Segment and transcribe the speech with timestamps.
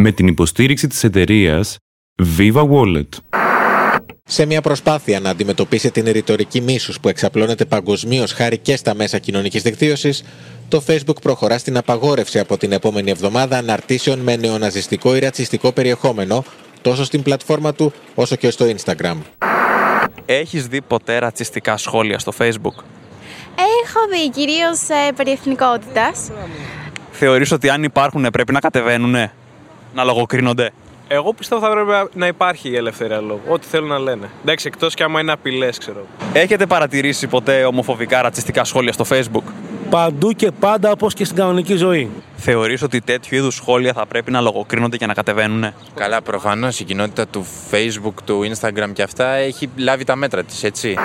[0.00, 1.76] με την υποστήριξη της εταιρείας
[2.38, 3.08] Viva Wallet.
[4.24, 9.18] Σε μια προσπάθεια να αντιμετωπίσει την ρητορική μίσους που εξαπλώνεται παγκοσμίως χάρη και στα μέσα
[9.18, 10.24] κοινωνικής δικτύωσης,
[10.68, 16.44] το Facebook προχωρά στην απαγόρευση από την επόμενη εβδομάδα αναρτήσεων με νεοναζιστικό ή ρατσιστικό περιεχόμενο,
[16.80, 19.16] τόσο στην πλατφόρμα του όσο και στο Instagram.
[20.26, 22.84] Έχεις δει ποτέ ρατσιστικά σχόλια στο Facebook?
[23.84, 26.30] Έχω δει κυρίως ε, περί εθνικότητας.
[27.10, 29.30] Θεωρείς ότι αν υπάρχουν πρέπει να κατεβαίνουν,
[29.94, 30.70] να λογοκρίνονται.
[31.08, 33.40] Εγώ πιστεύω θα έπρεπε να υπάρχει η ελευθερία λόγου.
[33.48, 34.30] Ό,τι θέλουν να λένε.
[34.42, 36.06] Εντάξει, εκτός και άμα είναι απειλές, ξέρω.
[36.32, 39.52] Έχετε παρατηρήσει ποτέ ομοφοβικά ρατσιστικά σχόλια στο Facebook?
[39.90, 42.10] Παντού και πάντα όπως και στην κανονική ζωή.
[42.36, 45.72] Θεωρείς ότι τέτοιου είδους σχόλια θα πρέπει να λογοκρίνονται και να κατεβαίνουν.
[45.94, 50.64] Καλά, προφανώς η κοινότητα του Facebook, του Instagram και αυτά έχει λάβει τα μέτρα της,
[50.64, 50.96] έτσι.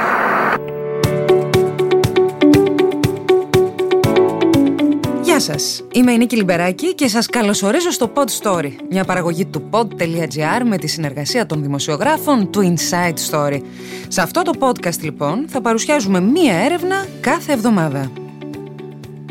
[5.36, 9.70] Γεια σας, είμαι η Νίκη Λιμπεράκη και σας καλωσορίζω στο Pod Story, μια παραγωγή του
[9.72, 13.62] pod.gr με τη συνεργασία των δημοσιογράφων του Inside Story.
[14.08, 18.12] Σε αυτό το podcast λοιπόν θα παρουσιάζουμε μία έρευνα κάθε εβδομάδα.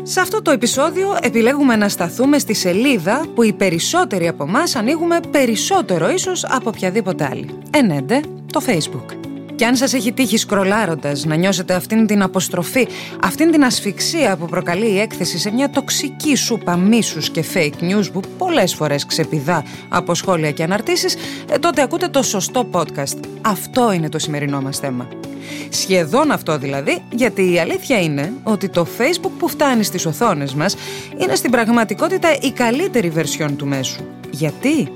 [0.03, 5.19] Σε αυτό το επεισόδιο επιλέγουμε να σταθούμε στη σελίδα που οι περισσότεροι από εμάς ανοίγουμε
[5.31, 7.49] περισσότερο ίσως από οποιαδήποτε άλλη.
[7.71, 8.19] Ενέντε,
[8.51, 9.24] το Facebook.
[9.55, 12.87] Και αν σας έχει τύχει σκρολάροντας να νιώσετε αυτήν την αποστροφή,
[13.21, 18.11] αυτήν την ασφυξία που προκαλεί η έκθεση σε μια τοξική σούπα μίσους και fake news
[18.13, 21.15] που πολλές φορές ξεπηδά από σχόλια και αναρτήσεις,
[21.49, 23.19] ε, τότε ακούτε το σωστό podcast.
[23.41, 25.07] Αυτό είναι το σημερινό μας θέμα.
[25.69, 30.75] Σχεδόν αυτό δηλαδή, γιατί η αλήθεια είναι ότι το Facebook που φτάνει στις οθόνες μας
[31.17, 34.03] είναι στην πραγματικότητα η καλύτερη βερσιόν του μέσου.
[34.31, 34.91] Γιατί;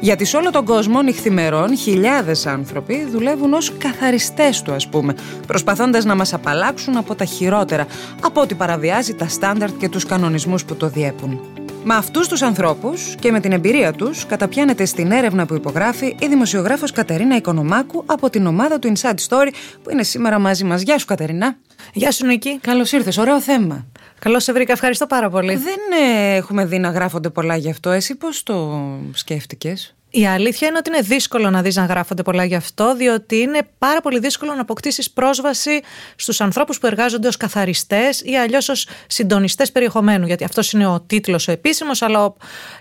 [0.00, 5.14] Γιατί σε όλο τον κόσμο νυχθημερών χιλιάδες άνθρωποι δουλεύουν ως καθαριστές του ας πούμε,
[5.46, 7.86] προσπαθώντας να μας απαλλάξουν από τα χειρότερα,
[8.22, 11.40] από ό,τι παραβιάζει τα στάνταρτ και τους κανονισμούς που το διέπουν.
[11.84, 16.26] Με αυτούς τους ανθρώπους και με την εμπειρία τους καταπιάνεται στην έρευνα που υπογράφει η
[16.26, 19.48] δημοσιογράφος Κατερίνα Οικονομάκου από την ομάδα του Inside Story
[19.82, 20.82] που είναι σήμερα μαζί μας.
[20.82, 21.56] Γεια σου Κατερίνα.
[21.92, 22.58] Γεια σου Νίκη.
[22.60, 23.86] Καλώς ήρθες, ωραίο θέμα.
[24.20, 25.56] Καλώς σε βρήκα, ευχαριστώ πάρα πολύ.
[25.56, 27.90] Δεν ε, έχουμε δει να γράφονται πολλά γι' αυτό.
[27.90, 28.80] Εσύ πώς το
[29.12, 33.36] σκέφτηκες; Η αλήθεια είναι ότι είναι δύσκολο να δεις να γράφονται πολλά γι' αυτό, διότι
[33.36, 35.80] είναι πάρα πολύ δύσκολο να αποκτήσεις πρόσβαση
[36.16, 40.26] στους ανθρώπους που εργάζονται ως καθαριστές ή αλλιώς ως συντονιστές περιεχομένου.
[40.26, 42.32] Γιατί αυτός είναι ο τίτλος ο επίσημος, αλλά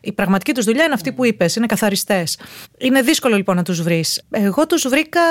[0.01, 2.39] η πραγματική τους δουλειά είναι αυτή που είπες, είναι καθαριστές.
[2.77, 4.21] Είναι δύσκολο λοιπόν να τους βρεις.
[4.31, 5.21] Εγώ τους βρήκα,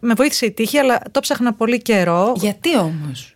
[0.00, 2.32] με βοήθησε η τύχη, αλλά το ψάχνα πολύ καιρό.
[2.36, 3.31] Γιατί όμως;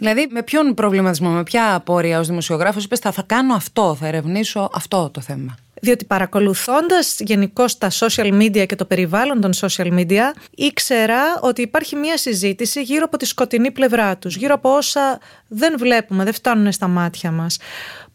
[0.00, 4.06] Δηλαδή, με ποιον προβληματισμό, με ποια απόρρια ως δημοσιογράφος είπες θα, θα κάνω αυτό, θα
[4.06, 5.54] ερευνήσω αυτό το θέμα.
[5.82, 11.96] Διότι παρακολουθώντας γενικώ τα social media και το περιβάλλον των social media, ήξερα ότι υπάρχει
[11.96, 15.18] μια συζήτηση γύρω από τη σκοτεινή πλευρά τους, γύρω από όσα
[15.48, 17.58] δεν βλέπουμε, δεν φτάνουν στα μάτια μας.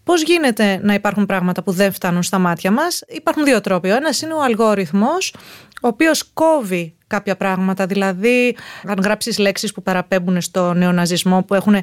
[0.03, 3.89] Πώς γίνεται να υπάρχουν πράγματα που δεν φτάνουν στα μάτια μας, Υπάρχουν δύο τρόποι.
[3.89, 5.35] Ο ένας είναι ο αλγόριθμος,
[5.81, 7.85] ο οποίος κόβει κάποια πράγματα.
[7.85, 8.55] Δηλαδή,
[8.87, 11.75] αν γράψεις λέξεις που παραπέμπουν στο νεοναζισμό, που έχουν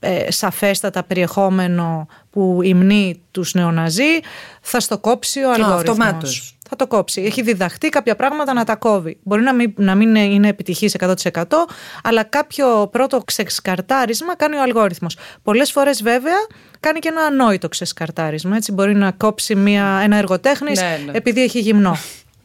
[0.00, 4.20] ε, σαφέστατα περιεχόμενο που υμνεί τους νεοναζί,
[4.60, 6.56] θα στο κόψει ο αλγόριθμος.
[6.68, 7.22] Θα το κόψει.
[7.22, 9.18] Έχει διδαχτεί κάποια πράγματα να τα κόβει.
[9.22, 11.42] Μπορεί να μην, να μην είναι επιτυχής 100%,
[12.02, 15.16] αλλά κάποιο πρώτο ξεσκαρτάρισμα κάνει ο αλγόριθμος.
[15.42, 16.46] Πολλές φορές βέβαια
[16.80, 18.56] κάνει και ένα ανόητο ξεσκαρτάρισμα.
[18.56, 21.12] Έτσι μπορεί να κόψει μια, ένα εργοτέχνης ναι, ναι.
[21.12, 21.96] επειδή έχει γυμνό.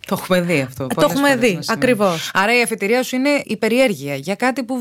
[0.09, 0.87] Το έχουμε δει αυτό.
[0.87, 2.31] Το έχουμε δει, ακριβώς.
[2.33, 4.77] Άρα η αφετηρία σου είναι η περιέργεια για κάτι που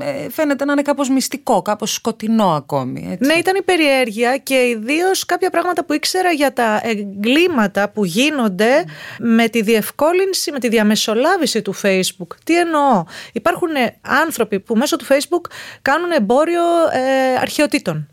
[0.00, 3.08] ε, φαίνεται να είναι κάπως μυστικό, κάπως σκοτεινό ακόμη.
[3.10, 3.26] Έτσι.
[3.26, 8.84] Ναι, ήταν η περιέργεια και ιδίως κάποια πράγματα που ήξερα για τα εγκλήματα που γίνονται
[9.18, 12.36] με τη διευκόλυνση, με τη διαμεσολάβηση του Facebook.
[12.44, 13.70] Τι εννοώ; Υπάρχουν
[14.00, 15.50] άνθρωποι που μέσω του Facebook
[15.82, 18.11] κάνουν εμπόριο ε, αρχαιοτήτων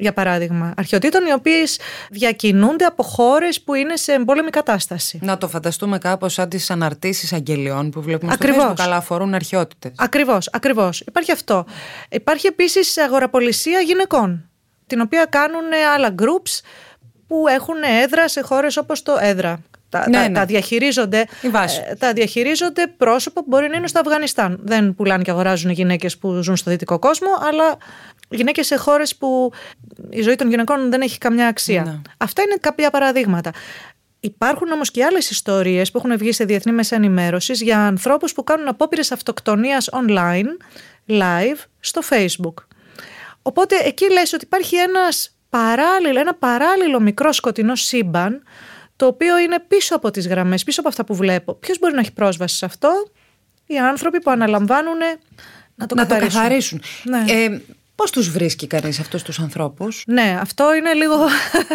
[0.00, 1.64] για παράδειγμα, αρχαιοτήτων οι οποίε
[2.10, 5.18] διακινούνται από χώρες που είναι σε εμπόλεμη κατάσταση.
[5.22, 9.92] Να το φανταστούμε κάπως σαν τις αναρτήσεις αγγελιών που βλέπουμε στο Facebook, αλλά αφορούν αρχαιότητες.
[9.96, 11.00] Ακριβώς, ακριβώς.
[11.00, 11.64] Υπάρχει αυτό.
[12.08, 14.50] Υπάρχει επίσης αγοραπολισία γυναικών,
[14.86, 16.60] την οποία κάνουν άλλα groups
[17.26, 19.62] που έχουν έδρα σε χώρες όπως το έδρα.
[19.88, 20.34] Τα, ναι, τα, ναι.
[20.34, 21.26] τα, διαχειρίζονται,
[21.88, 24.58] ε, τα διαχειρίζονται πρόσωπα που μπορεί να είναι στο Αφγανιστάν.
[24.62, 27.76] Δεν πουλάνε και αγοράζουν γυναίκες που ζουν στο δυτικό κόσμο, αλλά
[28.30, 29.52] γυναίκες σε χώρες που
[30.10, 31.82] η ζωή των γυναικών δεν έχει καμιά αξία.
[31.82, 32.00] Ναι.
[32.16, 33.52] Αυτά είναι κάποια παραδείγματα.
[34.20, 38.44] Υπάρχουν όμως και άλλες ιστορίες που έχουν βγει σε διεθνή μέσα ενημέρωσης για ανθρώπους που
[38.44, 40.48] κάνουν απόπειρες αυτοκτονίας online,
[41.06, 42.54] live, στο Facebook.
[43.42, 48.42] Οπότε εκεί λες ότι υπάρχει ένας παράλληλο, ένα παράλληλο μικρό σκοτεινό σύμπαν
[48.96, 51.54] το οποίο είναι πίσω από τις γραμμές, πίσω από αυτά που βλέπω.
[51.54, 53.10] Ποιος μπορεί να έχει πρόσβαση σε αυτό;
[53.66, 54.98] Οι άνθρωποι που αναλαμβάνουν
[55.74, 56.30] να το να καθαρίσουν.
[56.30, 56.80] Το καθαρίσουν.
[57.02, 57.24] Ναι.
[57.28, 57.60] Ε,
[58.00, 61.16] Πώς τους βρίσκει κανείς αυτούς τους ανθρώπους; Ναι, αυτό είναι λίγο.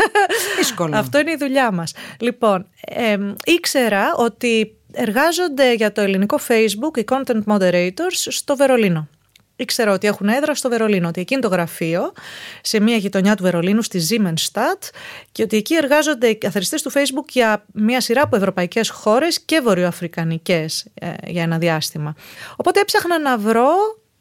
[0.58, 0.98] Δύσκολο.
[0.98, 1.94] αυτό είναι η δουλειά μας.
[2.20, 9.08] Λοιπόν, ε, ήξερα ότι εργάζονται για το ελληνικό Facebook οι content moderators στο Βερολίνο.
[9.56, 12.14] Ήξερα ότι έχουν έδρα στο Βερολίνο, ότι εκεί είναι το γραφείο,
[12.62, 14.90] σε μια γειτονιά του Βερολίνου, στη Siemensstadt,
[15.32, 19.62] και ότι εκεί εργάζονται οι καθαριστές του Facebook για μια σειρά από ευρωπαϊκές χώρες και
[19.62, 22.16] βορειοαφρικανικές ε, για ένα διάστημα.
[22.56, 23.68] Οπότε έψαχνα να βρω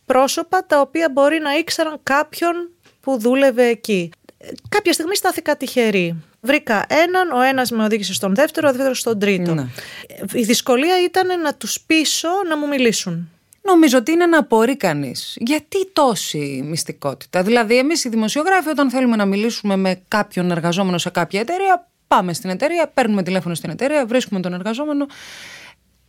[0.07, 2.71] πρόσωπα τα οποία μπορεί να ήξεραν κάποιον
[3.01, 4.11] που δούλευε εκεί.
[4.39, 6.23] Ε, Κάποια στιγμή στάθηκα τυχερή.
[6.41, 9.55] Βρήκα έναν, ο ένας με οδήγησε στον δεύτερο, ο δεύτερος στον τρίτο.
[9.55, 9.67] Ναι.
[10.07, 13.29] Ε, Η δυσκολία ήταν να τους πείσω να μου μιλήσουν.
[13.63, 15.37] Νομίζω ότι είναι να απορεί κανείς.
[15.41, 21.11] Γιατί τόση μυστικότητα; Δηλαδή, εμείς οι δημοσιογράφοι, όταν θέλουμε να μιλήσουμε με κάποιον εργαζόμενο σε
[21.11, 25.07] κάποια εταιρεία, πάμε στην εταιρεία, παίρνουμε τηλέφωνο στην εταιρεία, βρίσκουμε τον εργαζόμενο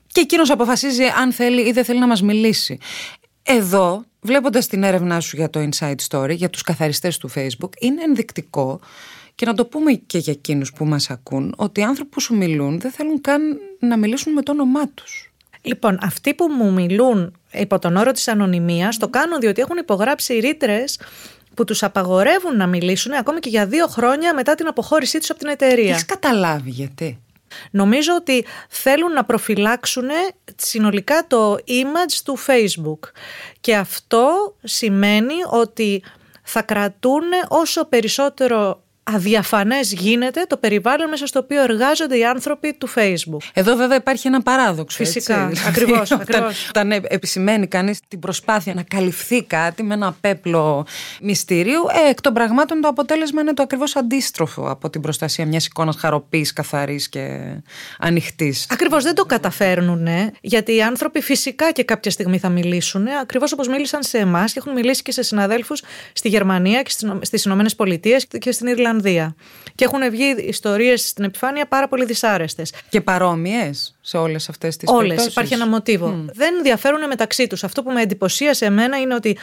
[0.08, 2.78] και εκείνος αποφασίζει αν θέλει ή δεν θέλει να μας μιλήσει.
[3.48, 8.02] Εδώ, βλέποντας την έρευνά σου για το Inside Story, για τους καθαριστές του Facebook, είναι
[8.04, 8.80] ενδεικτικό
[9.36, 12.36] και να το πούμε και για εκείνους που μας ακούν, ότι οι άνθρωποι που σου
[12.36, 15.34] μιλούν δεν θέλουν καν να μιλήσουν με το όνομά τους.
[15.62, 20.34] Λοιπόν, αυτοί που μου μιλούν υπό τον όρο της ανωνυμίας το κάνουν διότι έχουν υπογράψει
[20.34, 21.00] ρήτρες
[21.54, 25.40] που τους απαγορεύουν να μιλήσουν ακόμη και για δύο χρόνια μετά την αποχώρησή τους από
[25.40, 25.90] την εταιρεία.
[25.90, 27.20] Έχεις καταλάβει γιατί;
[27.72, 30.10] Νομίζω ότι θέλουν να προφυλάξουν
[30.56, 33.00] συνολικά το image του Facebook.
[33.62, 36.04] Και αυτό σημαίνει ότι
[36.44, 42.90] θα κρατούν όσο περισσότερο αδιαφανές γίνεται το περιβάλλον μέσα στο οποίο εργάζονται οι άνθρωποι του
[42.96, 43.50] Facebook.
[43.54, 44.98] Εδώ βέβαια υπάρχει ένα παράδοξο.
[44.98, 45.64] Φυσικά, έτσι.
[45.68, 46.68] ακριβώς, όταν, ακριβώς.
[46.70, 50.86] Όταν ε, επισημαίνει κανείς την προσπάθεια να καλυφθεί κάτι με ένα πέπλο
[51.22, 55.66] μυστήριου, ε, εκ των πραγμάτων το αποτέλεσμα είναι το ακριβώς αντίστροφο από την προστασία μιας
[55.66, 57.40] εικόνας χαροπής, καθαρής και
[58.00, 58.66] ανοιχτής.
[58.70, 60.08] Ακριβώς δεν το καταφέρνουν
[60.42, 64.60] γιατί οι άνθρωποι φυσικά και κάποια στιγμή θα μιλήσουν ακριβώς όπως μίλησαν σε εμάς και
[64.60, 68.94] έχουν μιλήσει και σε συναδέλφους στη Γερμανία και στις- στις Ηνωμένες Πολιτείες και στην Ιρλανδία.
[69.76, 72.74] Και έχουν βγει ιστορίες στην επιφάνεια πάρα πολύ δυσάρεστες.
[72.90, 75.32] Και παρόμοιες σε όλες αυτές τις Όλες, περιπτώσεις.
[75.32, 76.26] υπάρχει ένα μοτίβο.
[76.34, 77.64] Δεν διαφέρουν μεταξύ τους.
[77.64, 79.38] Αυτό που με εντυπωσίασε εμένα είναι ότι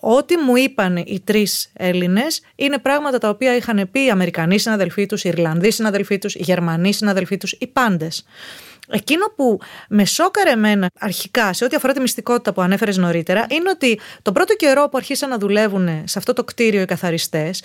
[0.00, 5.06] ό,τι μου είπαν οι τρεις Έλληνες είναι πράγματα τα οποία είχαν πει οι Αμερικανοί συναδελφοί
[5.06, 8.24] τους, οι Ιρλανδοί συναδελφοί τους, οι Γερμανοί συναδελφοί τους, οι πάντες.
[8.88, 9.58] Εκείνο που
[9.88, 14.32] με σόκαρε εμένα αρχικά σε ό,τι αφορά τη μυστικότητα που ανέφερες νωρίτερα είναι ότι τον
[14.32, 17.62] πρώτο καιρό που αρχίσαν να δουλεύουν σε αυτό το κτίριο οι καθαριστές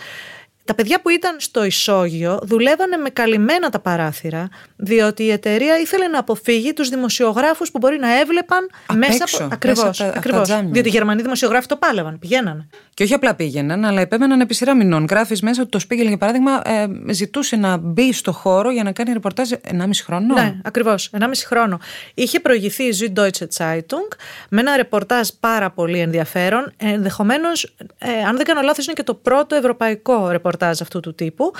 [0.69, 6.07] τα παιδιά που ήταν στο ισόγειο δουλεύανε με καλυμμένα τα παράθυρα, διότι η εταιρεία ήθελε
[6.07, 9.53] να αποφύγει τους δημοσιογράφους που μπορεί να έβλεπαν Απ' μέσα έξω, από.
[9.53, 9.83] Ακριβώς.
[9.85, 10.71] μέσα από τα- από τα τζάμια.
[10.71, 12.67] Διότι οι Γερμανοί δημοσιογράφοι το πάλευαν, πηγαίνανε.
[12.93, 15.05] Και όχι απλά πήγαιναν, αλλά επέμεναν επί σειρά μηνών.
[15.09, 18.91] Γράφεις μέσα ότι το Spiegel, για παράδειγμα, ε, ζητούσε να μπει στο χώρο για να
[18.91, 20.33] κάνει ρεπορτάζ 1,5 χρόνο.
[20.33, 21.09] Ναι, ακριβώς.
[21.13, 21.79] 1,5 χρόνο.
[22.13, 24.07] Είχε προηγηθεί η Süddeutsche Zeitung
[24.49, 26.73] με ένα ρεπορτάζ πάρα πολύ ενδιαφέρον.
[26.77, 31.51] Ενδεχομένως, ε, αν δεν κάνω λάθος, είναι και το πρώτο ευρωπαϊκό ρεπορτάζ αυτού του τύπου.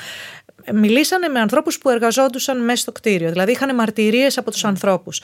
[0.63, 3.30] Ε, Μιλήσανε με ανθρώπους που εργαζόντουσαν μέσα στο κτίριο.
[3.31, 5.22] Δηλαδή, είχαν μαρτυρίες από τους ανθρώπους.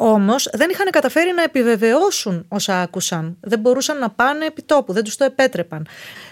[0.00, 3.36] Όμως δεν είχαν καταφέρει να επιβεβαιώσουν όσα άκουσαν.
[3.40, 5.86] Δεν μπορούσαν να πάνε επί τόπου, δεν τους το επέτρεπαν.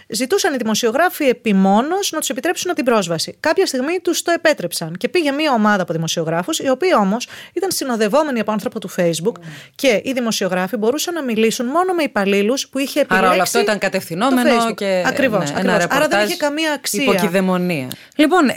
[0.09, 3.37] Ζητούσαν οι δημοσιογράφοι επιμόνως να τους επιτρέψουν την πρόσβαση.
[3.41, 7.71] Κάποια στιγμή τους το επέτρεψαν και πήγε μια ομάδα από δημοσιογράφους, οι οποίοι όμως ήταν
[7.71, 9.35] συνοδευόμενοι από άνθρωπο του Facebook
[9.75, 13.25] και οι δημοσιογράφοι μπορούσαν να μιλήσουν μόνο με υπαλλήλους που είχε επιλέξει.
[13.25, 14.75] Άρα όλο αυτό ήταν κατευθυνόμενο το Facebook.
[14.75, 15.61] και Ακριβώς, ναι, ακριβώς.
[15.61, 17.03] ένα Άρα δεν ρεπορτάζ είχε καμία αξία.
[17.03, 17.89] Υποκειδαιμονία.
[18.17, 18.55] Λοιπόν, ε,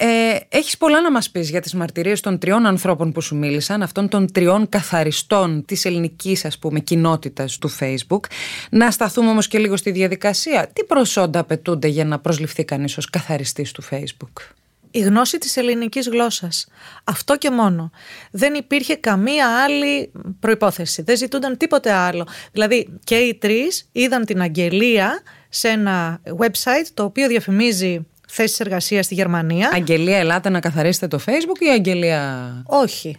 [0.50, 4.09] έχεις πολλά να μας πεις για τις μαρτυρίες των τριών ανθρώπων που σου μίλησαν, αυτών
[4.09, 8.19] των τριών καθαριστών της ελληνικής, ας πούμε, κοινότητας του Facebook.
[8.69, 10.69] Να σταθούμε όμως και λίγο στη διαδικασία.
[10.73, 14.54] Τι προσόντα απαιτούνται για να προσληφθεί κανείς ως καθαριστής του Facebook;
[14.92, 16.68] Η γνώση της ελληνικής γλώσσας.
[17.04, 17.92] Αυτό και μόνο.
[18.31, 21.02] Δεν υπήρχε καμία άλλη προϋπόθεση.
[21.02, 22.28] Δεν ζητούνταν τίποτε άλλο.
[22.52, 29.06] Δηλαδή και οι τρεις είδαν την αγγελία σε ένα website το οποίο διαφημίζει θέσεις εργασίας
[29.06, 29.69] στη Γερμανία.
[29.74, 32.64] Αγγελία, ελάτε να καθαρίσετε το Facebook ή Αγγελία.
[32.66, 33.18] Όχι.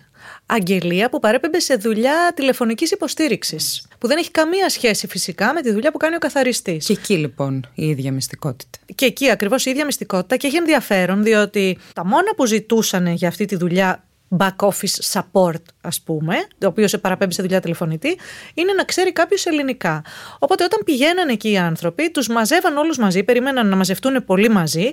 [0.52, 3.88] Αγγελία που παρέπεμπε σε δουλειά τηλεφωνικής υποστήριξης.
[3.98, 6.86] Που δεν έχει καμία σχέση φυσικά με τη δουλειά που κάνει ο καθαριστής.
[6.86, 8.78] Και εκεί λοιπόν η ίδια μυστικότητα.
[8.94, 13.28] Και εκεί ακριβώς η ίδια μυστικότητα και έχει ενδιαφέρον διότι τα μόνα που ζητούσαν για
[13.28, 14.04] αυτή τη δουλειά
[14.38, 18.18] back office support, ας πούμε, το οποίος σε παραπέμπει σε δουλειά τηλεφωνητή,
[18.54, 20.04] είναι να ξέρει κάποιος ελληνικά.
[20.38, 24.90] Οπότε όταν πηγαίνανε εκεί οι άνθρωποι, τους μαζεύαν όλους μαζί, περιμέναν να μαζευτούν πολύ μαζί.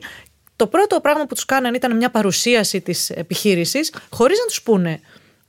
[0.56, 5.00] Το πρώτο πράγμα που τους κάνανε ήταν μια παρουσίαση της επιχείρησης, χωρίς να τους πούνε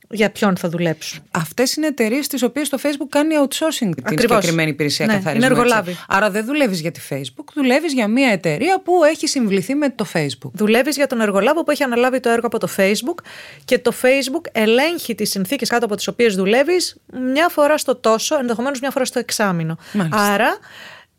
[0.09, 4.35] για ποιον θα δουλέψουν; Αυτές είναι εταιρείες τις οποίες το Facebook κάνει outsourcing την Ακριβώς.
[4.37, 5.45] συγκεκριμένη υπηρεσία Ναι, καθαρισμού.
[5.45, 5.61] είναι έτσι.
[5.61, 5.97] εργολάβη.
[6.07, 10.05] Άρα δεν δουλεύεις για τη Facebook, δουλεύεις για μια εταιρεία που έχει συμβληθεί με το
[10.13, 10.51] Facebook.
[10.53, 13.23] Δουλεύεις για τον εργολάβο που έχει αναλάβει το έργο από το Facebook
[13.65, 16.95] και το Facebook ελέγχει τις συνθήκες κάτω από τις οποίες δουλεύεις
[17.33, 19.77] μια φορά στο τόσο, ενδεχομένως μια φορά στο εξάμεινο.
[19.93, 20.21] Μάλιστα.
[20.21, 20.57] Άρα,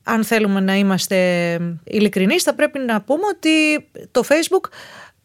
[0.02, 1.16] αν θέλουμε να είμαστε
[1.84, 4.68] ειλικρινείς, θα πρέπει να πούμε ότι το Facebook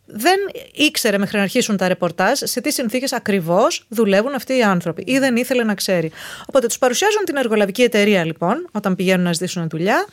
[0.06, 0.40] δεν
[0.74, 5.20] ήξερε μέχρι να αρχίσουν τα ρεπορτάζ σε τι συνθήκες ακριβώς δουλεύουν αυτοί οι άνθρωποι ή
[5.20, 6.12] δεν ήθελε να ξέρει.
[6.46, 10.06] Οπότε τους παρουσιάζουν την εργολαβική εταιρεία λοιπόν, όταν πηγαίνουν να ζητήσουν δουλειά,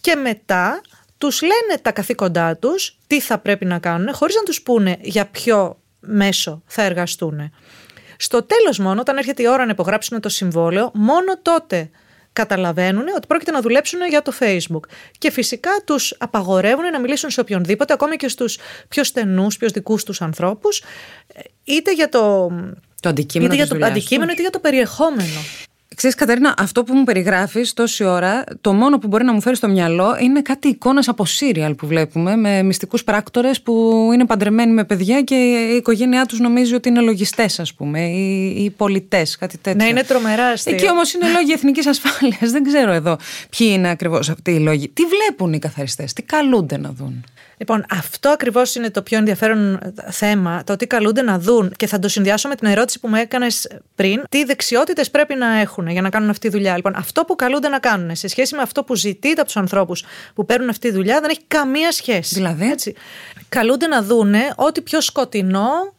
[0.00, 0.80] και μετά
[1.18, 5.26] τους λένε τα καθήκοντά τους, τι θα πρέπει να κάνουν, χωρίς να τους πούνε για
[5.26, 7.52] ποιο μέσο θα εργαστούν.
[8.16, 11.90] Στο τέλος, μόνο, όταν έρχεται η ώρα να υπογράψουν το συμβόλαιο, μόνο τότε
[12.32, 14.90] καταλαβαίνουν ότι πρόκειται να δουλέψουν για το Facebook.
[15.18, 18.58] Και φυσικά τους απαγορεύουν να μιλήσουν σε οποιονδήποτε, ακόμη και στους
[18.88, 20.82] πιο στενούς, πιο δικούς τους ανθρώπους,
[21.64, 22.50] είτε για το,
[23.00, 25.40] το αντικείμενο, είτε για το αντικείμενο είτε για το περιεχόμενο.
[25.94, 29.56] Ξέρεις Καταρίνα, αυτό που μου περιγράφεις τόση ώρα, το μόνο που μπορεί να μου φέρει
[29.56, 34.72] στο μυαλό είναι κάτι εικόνες από σύριαλ που βλέπουμε με μυστικούς πράκτορες που είναι παντρεμένοι
[34.72, 39.36] με παιδιά και η οικογένειά τους νομίζει ότι είναι λογιστές ας πούμε ή, ή πολιτές,
[39.36, 39.84] κάτι τέτοιο.
[39.84, 40.72] Ναι, είναι τρομερά αστείο.
[40.72, 43.16] Εκεί όμως είναι λόγοι εθνικής ασφάλειας, δεν ξέρω εδώ
[43.56, 44.88] ποιοι είναι ακριβώς αυτοί οι λόγοι.
[44.88, 47.24] Τι βλέπουν οι καθαριστές, τι καλούνται να δουν.
[47.58, 51.98] Λοιπόν, αυτό ακριβώς είναι το πιο ενδιαφέρον θέμα, το ότι καλούνται να δουν και θα
[51.98, 56.02] το συνδυάσω με την ερώτηση που μου έκανες πριν, τι δεξιότητες πρέπει να έχουν για
[56.02, 56.76] να κάνουν αυτή τη δουλειά.
[56.76, 60.04] Λοιπόν, αυτό που καλούνται να κάνουν σε σχέση με αυτό που ζητείται από τους ανθρώπους
[60.34, 62.34] που παίρνουν αυτή τη δουλειά δεν έχει καμία σχέση.
[62.34, 62.94] Δηλαδή; Έτσι.
[63.48, 65.94] Καλούνται να δούνε ό,τι πιο σκοτεινό,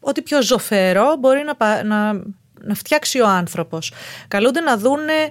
[0.00, 2.12] ό,τι πιο ζωφερό μπορεί να, να,
[2.60, 3.92] να φτιάξει ο άνθρωπος.
[4.28, 5.28] Καλούνται να δούνε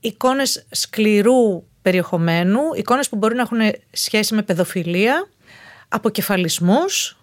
[0.00, 3.58] εικόνες σκληρού περιεχομένου, εικόνες που μπορεί να έχουν
[3.92, 5.28] σχέση με παιδοφιλία,
[5.88, 7.16] αποκεφαλισμούς,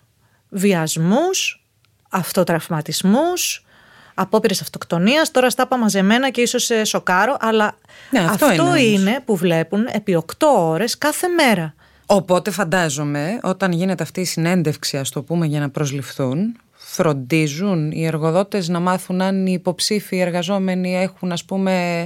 [0.49, 1.65] βιασμούς,
[2.09, 3.65] αυτοτραυματισμούς,
[4.13, 5.31] απόπειρες αυτοκτονίας.
[5.31, 7.77] Τώρα στα είπα μαζεμένα και ίσως σε σοκάρω, αλλά
[8.09, 11.73] ναι, αυτό, αυτό είναι, είναι που βλέπουν επί 8 ώρες κάθε μέρα.
[12.05, 18.05] Οπότε φαντάζομαι όταν γίνεται αυτή η συνέντευξη ας το πούμε για να προσληφθούν φροντίζουν οι
[18.05, 22.05] εργοδότες να μάθουν αν οι υποψήφοι εργαζόμενοι έχουν ας πούμε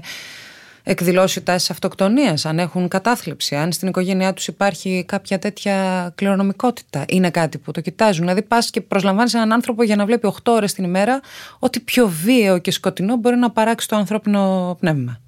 [0.88, 7.06] εκδηλώσει τάσεις αυτοκτονίας, αν έχουν κατάθλιψη, αν στην οικογένειά τους υπάρχει κάποια τέτοια κληρονομικότητα.
[7.08, 8.22] Είναι κάτι που το κοιτάζουν.
[8.22, 11.20] Δηλαδή, πας και προσλαμβάνεις έναν άνθρωπο για να βλέπει 8 ώρες την ημέρα
[11.60, 15.20] ότι πιο βίαιο και σκοτεινό μπορεί να παράξει το ανθρώπινο πνεύμα.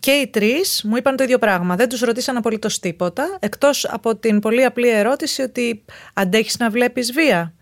[0.00, 1.76] Και οι τρεις μου είπαν το ίδιο πράγμα.
[1.76, 7.12] Δεν τους ρωτήσαν απολύτως τίποτα, εκτός από την πολύ απλή ερώτηση ότι αντέχεις να βλέπεις
[7.12, 7.54] βία.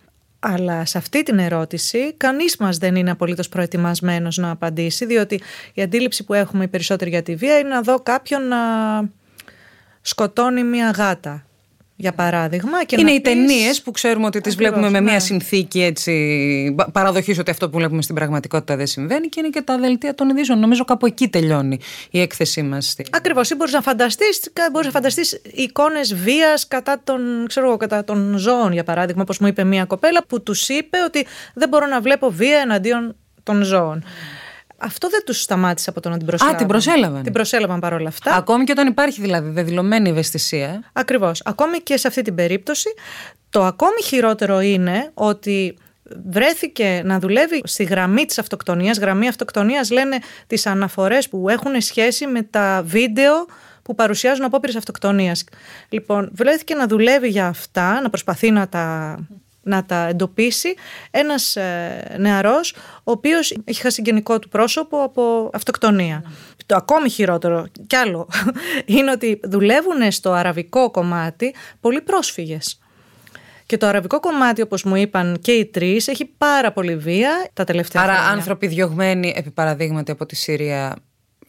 [0.44, 5.40] Αλλά σε αυτή την ερώτηση κανείς μας δεν είναι απολύτως προετοιμασμένος να απαντήσει διότι
[5.74, 8.58] η αντίληψη που έχουμε οι περισσότεροι για τη βία είναι να δω κάποιον να
[10.00, 11.46] σκοτώνει μια γάτα
[12.02, 12.84] για παράδειγμα.
[12.84, 13.32] Και είναι να οι πεις...
[13.32, 15.10] ταινίες που ξέρουμε ότι τις βλέπουμε με ναι.
[15.10, 19.62] μια συνθήκη έτσι, παραδοχής ότι αυτό που βλέπουμε στην πραγματικότητα δεν συμβαίνει και είναι και
[19.62, 20.58] τα δελτία των ειδήσεων.
[20.58, 21.78] Νομίζω κάπου εκεί τελειώνει
[22.10, 22.96] η έκθεσή μας.
[23.10, 23.50] Ακριβώς.
[23.50, 28.72] Ή μπορείς να φανταστείς μπορείς να φανταστείς εικόνες βίας κατά των, ξέρω, κατά των ζώων,
[28.72, 32.30] για παράδειγμα, όπως μου είπε μια κοπέλα που τους είπε ότι δεν μπορώ να βλέπω
[32.30, 34.04] βία εναντίον των ζώων
[34.82, 36.56] αυτό δεν τους σταμάτησε από το να την προσέλαβαν.
[36.56, 37.22] Α, την προσέλαβαν.
[37.22, 38.34] Την προσέλαβαν παρόλα αυτά.
[38.34, 40.82] Ακόμη και όταν υπάρχει δηλαδή δεδηλωμένη ευαισθησία.
[40.92, 41.42] Ακριβώς.
[41.44, 42.88] Ακόμη και σε αυτή την περίπτωση.
[43.50, 45.76] Το ακόμη χειρότερο είναι ότι
[46.30, 48.98] βρέθηκε να δουλεύει στη γραμμή της αυτοκτονίας.
[48.98, 53.46] Γραμμή αυτοκτονίας λένε τις αναφορές που έχουν σχέση με τα βίντεο
[53.82, 55.44] που παρουσιάζουν απόπειρες αυτοκτονίας.
[55.88, 59.16] Λοιπόν, βρέθηκε να δουλεύει για αυτά, να προσπαθεί να τα
[59.62, 60.74] να τα εντοπίσει
[61.10, 66.24] ένας ε, νεαρός ο οποίος έχει χάσει γενικό του πρόσωπο από αυτοκτονία.
[66.66, 68.28] Το ακόμη χειρότερο κι άλλο
[68.96, 72.76] είναι ότι δουλεύουν στο αραβικό κομμάτι πολλοί πρόσφυγες.
[73.66, 77.64] Και το αραβικό κομμάτι, όπως μου είπαν και οι τρεις, έχει πάρα πολύ βία τα
[77.64, 78.32] τελευταία Άρα χρόνια.
[78.32, 80.96] άνθρωποι διωγμένοι, επί παραδείγματι, από τη Συρία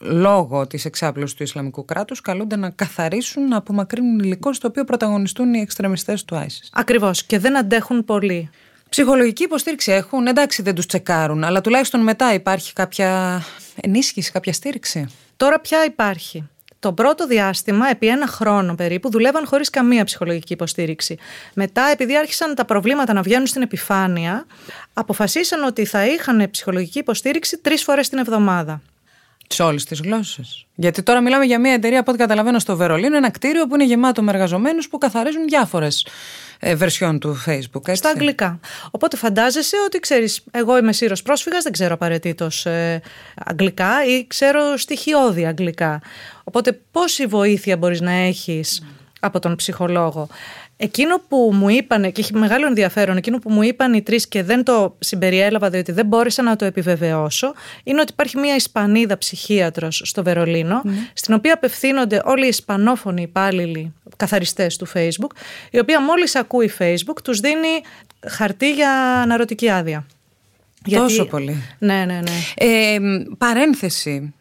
[0.04, 5.54] λόγω της εξάπλωσης του Ισλαμικού κράτους, καλούνται να καθαρίσουν, να απομακρύνουν υλικό στο οποίο πρωταγωνιστούν
[5.54, 6.70] οι εξτρεμιστές του ISIS.
[6.72, 7.24] Ακριβώς.
[7.24, 8.50] Και δεν αντέχουν πολύ.
[8.90, 13.42] Ψυχολογική υποστήριξη έχουν, εντάξει δεν τους τσεκάρουν, αλλά τουλάχιστον μετά υπάρχει κάποια
[13.82, 15.08] ενίσχυση, κάποια στήριξη.
[15.38, 16.48] Τώρα πια υπάρχει.
[16.80, 21.18] Το πρώτο διάστημα, επί ένα χρόνο περίπου, δουλεύαν χωρίς καμία ψυχολογική υποστήριξη.
[21.54, 24.46] Μετά, επειδή άρχισαν τα προβλήματα να βγαίνουν στην επιφάνεια,
[24.94, 28.82] αποφασίσαν ότι θα είχαν ψυχολογική υποστήριξη τρεις φορές την εβδομάδα.
[29.48, 30.66] Σε όλες τις γλώσσες.
[30.76, 33.86] Γιατί τώρα μιλάμε για μια εταιρεία, από ό,τι καταλαβαίνω, στο Βερολίνο, ένα κτίριο που είναι
[33.86, 36.08] γεμάτο με εργαζομένους που καθαρίζουν διάφορες
[36.60, 37.88] ε, βερσιόν του Facebook.
[37.88, 37.96] Έτσι.
[37.96, 38.60] Στα αγγλικά.
[38.92, 43.02] Οπότε φαντάζεσαι ότι ξέρεις, εγώ είμαι Σύρος πρόσφυγας, δεν ξέρω απαραίτητος ε,
[43.36, 46.02] αγγλικά ή ξέρω στοιχειώδη αγγλικά.
[46.44, 48.84] Οπότε πόση βοήθεια μπορείς να έχεις
[49.20, 50.28] από τον ψυχολόγο;
[50.84, 54.44] Εκείνο που μου είπαν και έχει μεγάλο ενδιαφέρον, εκείνο που μου είπαν οι τρεις και
[54.44, 60.02] δεν το συμπεριέλαβα διότι δεν μπόρεσα να το επιβεβαιώσω, είναι ότι υπάρχει μια Ισπανίδα ψυχίατρος
[60.06, 60.92] στο Βερολίνο, Ναι.
[61.14, 65.32] στην οποία απευθύνονται όλοι οι Ισπανόφωνοι υπάλληλοι καθαριστές του Facebook,
[65.72, 67.82] η οποία μόλις ακούει Facebook τους δίνει
[68.28, 70.06] χαρτί για αναρωτική άδεια.
[70.92, 71.64] Τόσο πολύ.
[71.80, 72.32] Ναι, ναι, ναι.
[72.56, 72.98] Ε,
[73.38, 74.34] παρένθεση.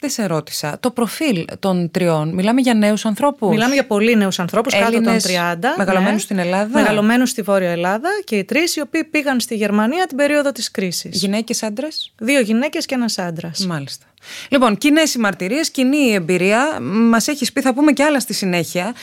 [0.00, 0.78] Δεν σε ρώτησα.
[0.80, 5.18] Το προφίλ των τριών, μιλάμε για νέους ανθρώπους; Μιλάμε για πολύ νέους ανθρώπους, κάτω των
[5.20, 5.74] 30.
[5.76, 6.18] Μεγαλωμένους ναι.
[6.18, 10.16] στην Ελλάδα; Μεγαλωμένους στη Βόρεια Ελλάδα και οι τρεις οι οποίοι πήγαν στη Γερμανία την
[10.16, 11.20] περίοδο της κρίσης.
[11.20, 13.66] Γυναίκες, άντρες; Δύο γυναίκες και ένας άντρας.
[13.66, 14.06] Μάλιστα.
[14.48, 16.80] Λοιπόν, κοινέ οι μαρτυρίε, κοινή η εμπειρία.
[16.80, 18.94] Μας έχει πει, θα πούμε και άλλα στη συνέχεια.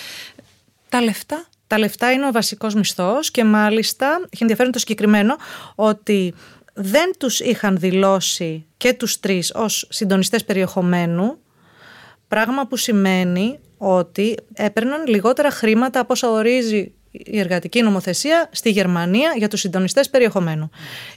[0.89, 5.35] Τα λεφτά; Τα λεφτά είναι ο βασικός μισθός και μάλιστα έχει ενδιαφέρον το συγκεκριμένο
[5.75, 6.33] ότι
[6.77, 11.37] δεν τους είχαν δηλώσει και τους τρεις ως συντονιστές περιεχομένου,
[12.27, 19.33] πράγμα που σημαίνει ότι έπαιρναν λιγότερα χρήματα από όσα ορίζει η εργατική νομοθεσία στη Γερμανία
[19.37, 20.69] για τους συντονιστές περιεχομένου.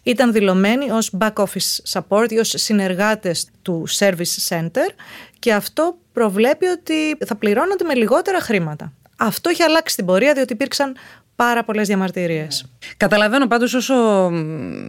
[0.02, 4.90] Ήταν δηλωμένοι ως back office support ή ως συνεργάτες του service center
[5.38, 8.92] και αυτό προβλέπει ότι θα πληρώνονται με λιγότερα χρήματα.
[9.16, 10.96] Αυτό έχει αλλάξει την πορεία διότι υπήρξαν
[11.38, 12.64] πάρα πολλές διαμαρτυρίες.
[12.96, 13.94] Καταλαβαίνω πάντως όσο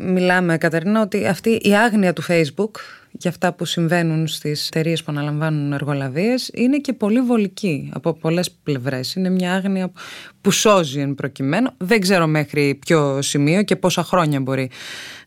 [0.03, 2.71] μιλάμε, Κατερίνα, ότι αυτή η άγνοια του Facebook
[3.11, 8.51] για αυτά που συμβαίνουν στις εταιρείες που αναλαμβάνουν εργολαβίες είναι και πολύ βολική από πολλές
[8.51, 9.13] πλευρές.
[9.13, 9.91] Είναι μια άγνοια
[10.41, 11.69] που σώζει εν προκειμένου.
[11.77, 14.69] Δεν ξέρω μέχρι ποιο σημείο και πόσα χρόνια μπορεί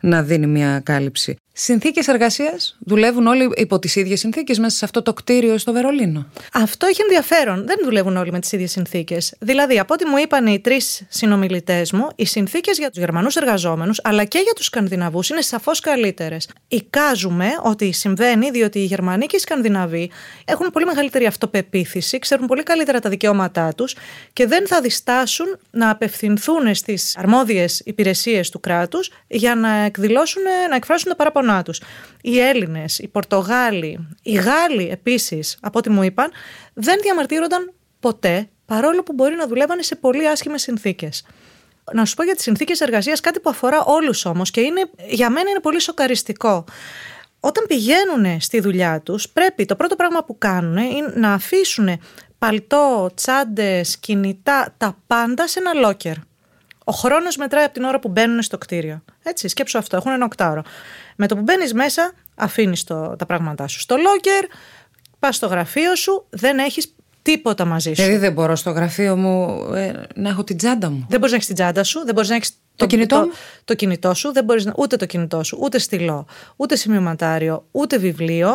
[0.01, 1.37] να δίνει μια κάλυψη.
[1.55, 6.27] Συνθήκες εργασίας δουλεύουν όλοι υπό τις ίδιες συνθήκες μέσα σε αυτό το κτίριο στο Βερολίνο.
[6.53, 7.67] Αυτό έχει ενδιαφέρον.
[7.67, 9.35] Δεν δουλεύουν όλοι με τις ίδιες συνθήκες.
[9.39, 14.01] Δηλαδή, από ό,τι μου είπαν οι τρεις συνομιλητές μου, οι συνθήκες για τους Γερμανούς εργαζόμενους
[14.03, 16.49] αλλά και για τους Σκανδιναβούς είναι σαφώς καλύτερες.
[16.69, 20.11] Εικάζουμε ότι συμβαίνει διότι οι Γερμανοί και οι Σκανδιναβοί
[20.45, 23.97] έχουν πολύ μεγαλύτερη αυτοπεποίθηση, ξέρουν πολύ καλύτερα τα δικαιώματά τους
[24.33, 30.77] και δεν θα διστάσουν να απευθυνθούν στις αρμόδιες υπηρεσίες του κράτους για να εκδηλώσουν, να
[30.77, 31.63] εκφράσουν τα παράπονά
[32.21, 36.31] οι Έλληνες, οι Πορτογάλοι, οι Γάλλοι επίσης, από ό,τι μου είπαν,
[36.75, 41.25] δεν διαμαρτύρονταν ποτέ, παρόλο που μπορεί να δουλεύανε σε πολύ άσχημες συνθήκες.
[41.93, 45.31] Να σου πω για τις συνθήκες εργασίας κάτι που αφορά όλους όμως και είναι, για
[45.31, 46.65] μένα είναι πολύ σοκαριστικό.
[47.45, 52.01] Όταν πηγαίνουν στη δουλειά τους, πρέπει το πρώτο πράγμα που κάνουν είναι να αφήσουν
[52.39, 56.15] παλτό, τσάντες, κινητά, τα πάντα σε ένα λόκερ.
[56.85, 59.05] Ο χρόνος μετράει από την ώρα που μπαίνουν στο κτίριο.
[59.23, 59.97] Έτσι, σκέψω αυτό.
[59.97, 60.63] Έχουν ένα οκτάωρο.
[61.17, 64.49] Με το που μπαίνεις μέσα, αφήνεις τα πράγματά σου στο locker,
[65.19, 68.03] πας στο γραφείο σου, δεν έχεις τίποτα μαζί σου.
[68.03, 71.07] Δηλαδή δεν μπορώ στο γραφείο μου ε, να έχω την τσάντα μου.
[71.09, 73.31] Δεν μπορείς να έχεις την τσάντα σου, δεν μπορείς να έχεις το, κινητό, το,
[73.65, 78.51] το, κινητό σου, δεν μπορείς ούτε το κινητό σου, ούτε στυλό, ούτε σημειωματάριο, ούτε βιβλίο,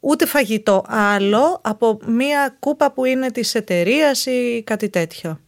[0.00, 5.40] ούτε φαγητό άλλο από μία κούπα που είναι της εταιρείας ή κάτι τέτοιο.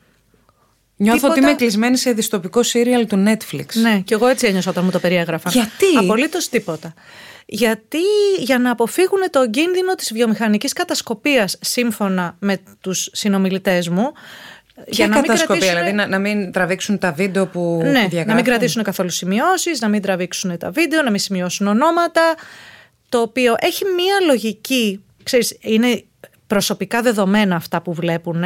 [0.96, 1.35] Νιώθω Τίποτα...
[1.35, 3.66] ότι είμαι κλεισμένη σε διστοπικό σύριαλ του Netflix.
[3.74, 5.50] Ναι, και εγώ έτσι ένιωσα όταν μου το περιέγραφα.
[5.50, 6.94] Γιατί; Απολύτως τίποτα.
[7.46, 7.98] Γιατί
[8.38, 14.12] για να αποφύγουν το κίνδυνο της βιομηχανικής κατασκοπίας σύμφωνα με τους συνομιλητές μου
[14.87, 15.74] για να κατασκοπία, κρατήσουν...
[15.74, 18.26] δηλαδή να, να μην τραβήξουν τα βίντεο που ναι, διαγράφουν.
[18.26, 22.35] να μην κρατήσουν καθόλου σημειώσεις, να μην τραβήξουν τα βίντεο, να μην σημειώσουν ονόματα,
[23.09, 26.05] το οποίο έχει μία λογική, ξέρεις, είναι
[26.46, 28.42] προσωπικά δεδομένα αυτά που βλέπουν.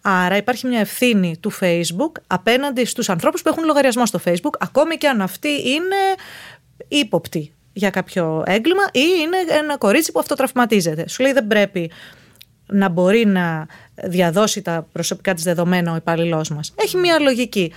[0.00, 4.96] Άρα υπάρχει μια ευθύνη του Facebook απέναντι στους ανθρώπους που έχουν λογαριασμό στο Facebook, ακόμη
[4.96, 5.96] και αν αυτοί είναι
[6.88, 11.08] ύποπτοι για κάποιο έγκλημα ή είναι ένα κορίτσι που αυτοτραυματίζεται.
[11.08, 11.90] Σου λέει δεν πρέπει
[12.66, 16.72] να μπορεί να διαδώσει τα προσωπικά της δεδομένα ο υπαλληλός μας.
[16.76, 17.72] Έχει μια λογική.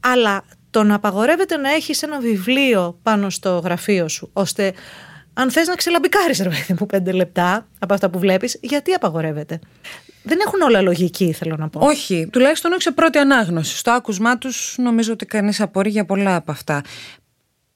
[0.00, 4.72] Αλλά το να απαγορεύεται να έχεις ένα βιβλίο πάνω στο γραφείο σου, ώστε
[5.34, 9.58] αν θες να ξελαμπικάρεις, ρε παιδί μου, πέντε λεπτά από αυτά που βλέπεις, γιατί απαγορεύεται;
[10.22, 11.86] Δεν έχουν όλα λογική, θέλω να πω.
[11.86, 13.76] Όχι, τουλάχιστον όχι σε πρώτη ανάγνωση.
[13.76, 16.82] Στο άκουσμά τους νομίζω ότι κανείς απορεί για πολλά από αυτά.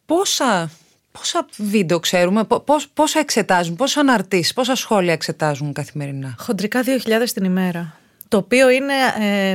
[0.07, 0.70] Πόσα,
[1.18, 7.44] πόσα βίντεο ξέρουμε, πώς, πόσα εξετάζουν, πόσα αναρτήσεις, πόσα σχόλια εξετάζουν καθημερινά; Χοντρικά 2.000 την
[7.44, 7.98] ημέρα
[8.35, 9.55] το οποίο είναι ε,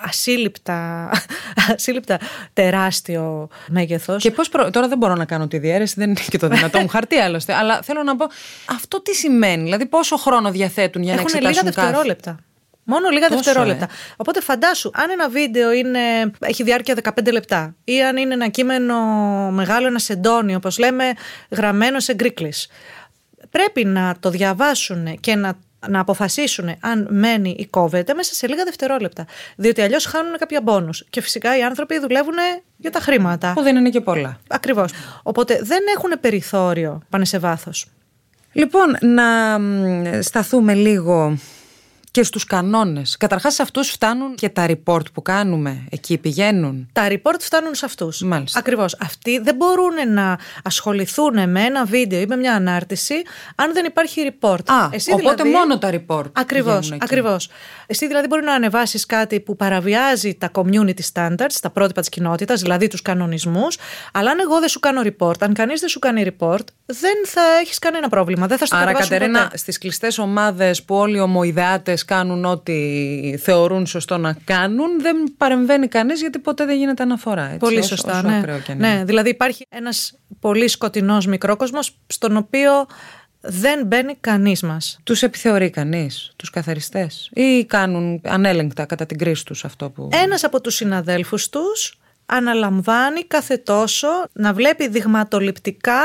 [0.00, 1.10] ασύλληπτα,
[1.74, 2.18] ασύλληπτα
[2.52, 4.22] τεράστιο μέγεθος.
[4.22, 6.88] Και πώς τώρα δεν μπορώ να κάνω τη διαίρεση, δεν είναι και το δυνατό μου
[6.94, 7.54] χαρτί άλλωστε.
[7.54, 8.26] Αλλά θέλω να πω,
[8.66, 12.38] αυτό τι σημαίνει, δηλαδή πόσο χρόνο διαθέτουν για Έχουν να εξετάσουν λίγα δευτερόλεπτα.
[12.90, 13.84] Μόνο λίγα Τόσο, δευτερόλεπτα.
[13.84, 13.88] Ε.
[14.16, 16.00] Οπότε φαντάσου, αν ένα βίντεο είναι,
[16.40, 18.96] έχει διάρκεια 15 λεπτά ή αν είναι ένα κείμενο
[19.50, 21.04] μεγάλο, ένα σεντόνι, όπως λέμε,
[21.50, 22.68] γραμμένο σε γκρίκλις.
[23.50, 28.64] Πρέπει να το διαβάσουν και να να αποφασίσουν αν μένει ή κόβεται μέσα σε λίγα
[28.64, 29.26] δευτερόλεπτα.
[29.56, 31.04] Διότι αλλιώς χάνουν κάποια μπόνους.
[31.10, 32.34] Και φυσικά οι άνθρωποι δουλεύουν
[32.76, 33.52] για τα χρήματα.
[33.52, 34.40] Που δεν είναι και πολλά.
[34.48, 34.92] Ακριβώς.
[35.22, 37.86] Οπότε δεν έχουν περιθώριο πάνε σε βάθος.
[38.52, 39.58] Λοιπόν, να
[40.22, 41.38] σταθούμε λίγο
[42.10, 43.16] και στους κανόνες.
[43.16, 46.88] Καταρχάς σε αυτούς φτάνουν και τα report που κάνουμε, εκεί πηγαίνουν.
[46.92, 48.22] Τα report φτάνουν σε αυτούς.
[48.22, 48.58] Μάλιστα.
[48.58, 48.96] Ακριβώς.
[49.00, 53.14] Αυτοί δεν μπορούν να ασχοληθούν με ένα βίντεο ή με μια ανάρτηση
[53.54, 54.58] αν δεν υπάρχει report.
[54.66, 57.04] Α, Εσύ οπότε δηλαδή- μόνο τα report Ακριβώς, πηγαίνουν εκεί.
[57.04, 57.48] ακριβώς.
[57.86, 62.60] Εσύ δηλαδή μπορεί να ανεβάσεις κάτι που παραβιάζει τα community standards, τα πρότυπα της κοινότητας,
[62.60, 63.78] δηλαδή τους κανονισμούς,
[64.12, 67.42] αλλά αν εγώ δεν σου κάνω report, αν κανείς δεν σου κάνει report, δεν θα
[67.62, 69.56] έχεις κανένα πρόβλημα, δεν θα στο Άρα, κατεβάσουν Κατερίνα, ποτέ.
[69.56, 71.20] στις κλειστές ομάδες που όλοι οι
[72.00, 77.44] ομοειδεάτες κάνουν ό,τι θεωρούν σωστό να κάνουν, δεν παρεμβαίνει κανείς γιατί ποτέ δεν γίνεται αναφορά.
[77.44, 78.36] Έτσι, Πολύ όσο- σωστά, όσο ναι.
[78.36, 78.94] ακραίο και να ναι.
[78.94, 79.04] είναι.
[79.04, 82.86] Δηλαδή υπάρχει ένας πολύ σκοτεινός μικρόκοσμος στον οποίο
[83.40, 84.98] δεν μπαίνει κανείς μας.
[85.04, 90.08] Τους επιθεωρεί κανείς, τους καθαριστές ή κάνουν ανέλεγκτα κατά την κρίση τους αυτό που...
[90.12, 96.02] Ένας από τους συναδέλφους τους αναλαμβάνει κάθε τόσο να βλέπει δειγματοληπτικά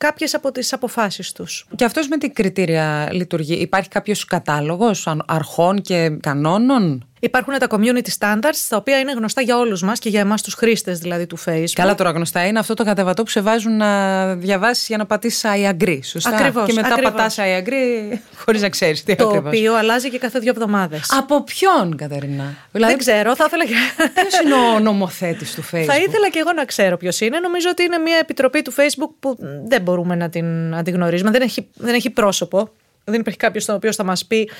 [0.00, 1.66] κάποιες από τις αποφάσεις τους.
[1.76, 7.66] Και αυτός με τι κριτήρια λειτουργεί; Υπάρχει κάποιος κατάλογος αν- αρχών και κανόνων; Υπάρχουν τα
[7.70, 11.26] community standards, τα οποία είναι γνωστά για όλους μας και για εμάς τους χρήστες δηλαδή
[11.26, 11.64] του Facebook.
[11.72, 15.42] Καλά τώρα γνωστά είναι αυτό το κατεβατό που σε βάζουν να διαβάσεις για να πατήσεις
[15.44, 17.12] I agree, σωστά; Ακριβώς, Και μετά ακριβώς.
[17.12, 19.46] πατάς I agree χωρίς να ξέρεις τι το ακριβώς.
[19.48, 21.06] οποίο αλλάζει και κάθε δύο εβδομάδες.
[21.18, 23.74] Από ποιον, Κατερίνα; Δηλαδή, Δεν ξέρω, θα ήθελα και...
[24.14, 27.38] ποιος είναι ο νομοθέτης του Facebook; Θα ήθελα και εγώ να ξέρω ποιος είναι.
[27.38, 31.30] Νομίζω ότι είναι μια επιτροπή του Facebook που δεν μπορούμε να την αντιγνωρίζουμε.
[31.30, 32.70] Δεν έχει, δεν έχει πρόσωπο.
[33.04, 34.50] Δεν υπάρχει κάποιος ο οποίο θα μας πει,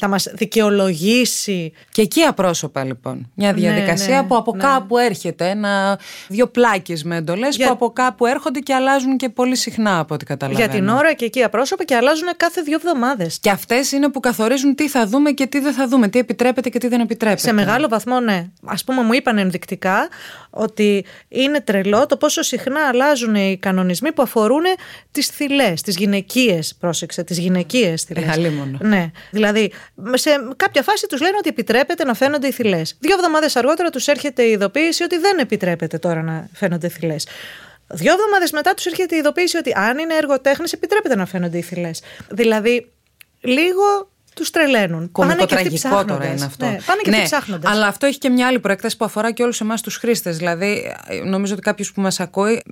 [0.00, 1.72] θα μας δικαιολογήσει.
[1.90, 3.30] Και εκεί απρόσωπα λοιπόν.
[3.34, 4.62] Μια διαδικασία ναι, που από ναι.
[4.62, 5.48] κάπου έρχεται.
[5.48, 9.98] Ένα, δύο πλάκες με εντολές Για- που από κάπου έρχονται και αλλάζουν και πολύ συχνά
[9.98, 10.66] από ό,τι καταλαβαίνω.
[10.66, 13.38] Για την ώρα και εκεί απρόσωπα και αλλάζουν κάθε δύο εβδομάδες.
[13.38, 16.68] Και αυτές είναι που καθορίζουν τι θα δούμε και τι δεν θα δούμε, τι επιτρέπεται
[16.68, 17.40] και τι δεν επιτρέπεται.
[17.40, 18.46] Σε μεγάλο βαθμό, ναι.
[18.64, 20.08] Α πούμε, μου είπαν ενδεικτικά
[20.50, 24.62] ότι είναι τρελό το πόσο συχνά αλλάζουν οι κανονισμοί που αφορούν
[25.10, 26.74] τις θηλές, τις γυναικείες.
[26.80, 28.24] Πρόσεξε, τις γυναικείες θηλές.
[28.24, 28.78] Ε, αλίμονο.
[28.80, 29.10] Ναι.
[29.30, 29.72] Δηλαδή,
[30.12, 32.96] σε κάποια φάση τους λένε ότι επιτρέπεται να φαίνονται οι θηλές.
[33.00, 37.26] Δύο εβδομάδες αργότερα τους έρχεται η ειδοποίηση ότι δεν επιτρέπεται τώρα να φαίνονται θηλές.
[37.88, 41.62] Δύο εβδομάδες μετά τους έρχεται η ειδοποίηση ότι αν είναι εργοτέχνη, επιτρέπεται να φαίνονται οι
[41.62, 42.02] θηλές.
[42.30, 42.92] Δηλαδή,
[43.40, 45.10] λίγο τους τρελαίνουν.
[45.12, 46.36] Πάνε και αυτοί Κομικοτραγικό τώρα ψάχνοντας.
[46.36, 46.64] είναι αυτό.
[46.64, 47.72] Ναι, πάνε και ναι, αυτοί ψάχνοντας.
[47.72, 50.36] Αλλά αυτό έχει και μια άλλη προέκταση που αφορά και όλους εμάς τους χρήστες.
[50.36, 50.94] Δηλαδή,
[51.24, 52.62] νομίζω ότι κάποιος που μας ακούει,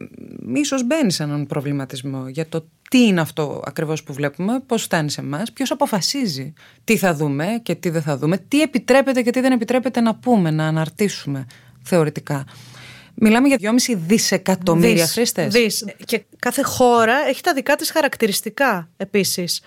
[0.54, 5.10] ίσως μπαίνει σε έναν προβληματισμό για το τι είναι αυτό ακριβώς που βλέπουμε, πώς φτάνει
[5.10, 6.52] σε εμάς, ποιος αποφασίζει
[6.84, 10.14] τι θα δούμε και τι δεν θα δούμε, τι επιτρέπεται και τι δεν επιτρέπεται να
[10.14, 11.46] πούμε, να αναρτήσουμε
[11.82, 12.44] θεωρητικά.
[13.14, 15.52] Μιλάμε για 2,5 δισεκατομμύρια Δις, χρήστες.
[15.52, 15.84] δις.
[16.04, 19.60] Και κάθε χώρα έχει τα δικά της χαρακτηριστικά επίσης.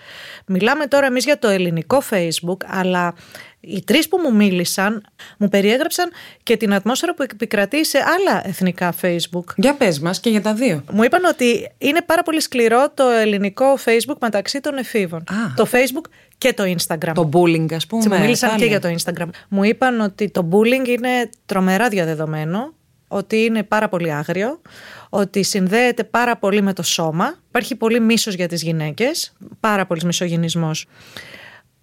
[0.46, 3.14] Μιλάμε τώρα εμείς για το ελληνικό Facebook, αλλά
[3.60, 5.02] οι τρεις που μου μίλησαν
[5.38, 6.10] μου περιέγραψαν
[6.42, 9.44] και την ατμόσφαιρα που επικρατεί σε άλλα εθνικά Facebook.
[9.56, 10.84] Για πες μας και για τα δύο.
[10.92, 15.20] Μου είπαν ότι είναι πάρα πολύ σκληρό το ελληνικό Facebook μεταξύ των εφήβων.
[15.20, 15.54] Α.
[15.56, 17.12] Το Facebook και το Instagram.
[17.14, 18.02] Το bullying, ας πούμε.
[18.02, 18.62] Έτσι, μου μίλησαν πάλι.
[18.62, 19.28] και για το Instagram.
[19.48, 22.74] Μου είπαν ότι το bullying είναι τρομερά διαδεδομένο,
[23.08, 24.60] ότι είναι πάρα πολύ άγριο,
[25.08, 27.34] ότι συνδέεται πάρα πολύ με το σώμα.
[27.48, 30.86] Υπάρχει πολύ μίσος για τις γυναίκες, πάρα πολύς μισογυνισμός.